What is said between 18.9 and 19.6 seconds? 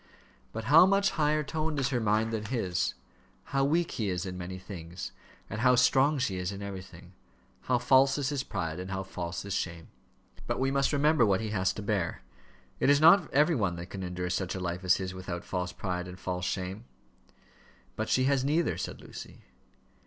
Lucy.